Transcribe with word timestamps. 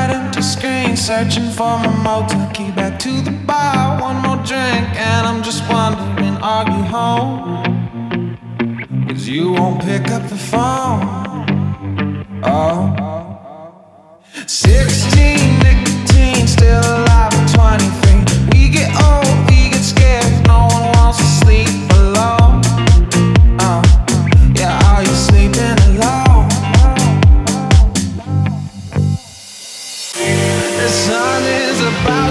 right 0.00 0.10
empty 0.16 0.42
screen, 0.42 0.96
searching 0.96 1.50
for 1.50 1.78
my 1.84 1.94
motor 2.08 2.48
key. 2.54 2.70
Back 2.70 2.98
to 3.00 3.12
the 3.22 3.32
bar, 3.46 4.00
one 4.00 4.18
more 4.26 4.40
drink, 4.50 4.86
and 5.08 5.26
I'm 5.26 5.42
just 5.42 5.62
wondering, 5.68 6.36
are 6.52 6.66
you 6.74 6.82
home? 6.96 8.36
Cause 9.08 9.28
you 9.28 9.52
won't 9.52 9.80
pick 9.82 10.08
up 10.16 10.22
the 10.28 10.40
phone. 10.50 11.06
Oh. 12.42 12.96
16 14.46 15.39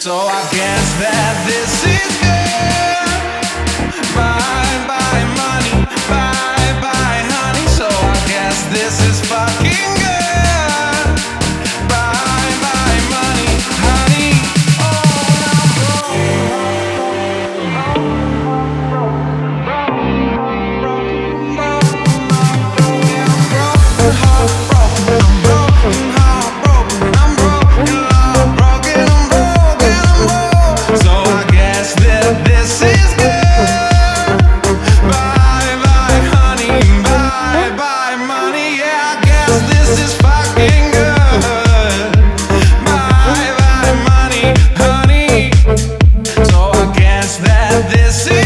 So 0.00 0.16
I 0.16 0.40
guess 0.50 0.94
that 0.96 1.44
this 1.44 1.84
is 1.84 2.12
good. 2.24 3.04
Bye 4.16 4.80
bye 4.88 5.24
money, 5.36 5.84
bye 6.08 6.80
bye 6.80 7.20
honey. 7.28 7.68
So 7.68 7.84
I 7.84 8.16
guess 8.26 8.64
this 8.72 8.96
is 9.06 9.20
fucking. 9.28 9.99
this 47.78 48.26
is 48.26 48.39